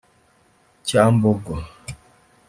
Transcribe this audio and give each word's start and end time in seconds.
Kyambogo 0.87 1.57